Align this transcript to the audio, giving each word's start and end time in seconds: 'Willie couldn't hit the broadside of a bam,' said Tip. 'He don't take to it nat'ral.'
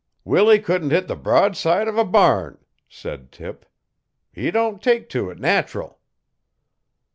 'Willie 0.25 0.57
couldn't 0.57 0.89
hit 0.89 1.07
the 1.07 1.15
broadside 1.15 1.87
of 1.87 1.95
a 1.95 2.03
bam,' 2.03 2.57
said 2.89 3.31
Tip. 3.31 3.67
'He 4.33 4.49
don't 4.49 4.81
take 4.81 5.09
to 5.09 5.29
it 5.29 5.37
nat'ral.' 5.37 5.99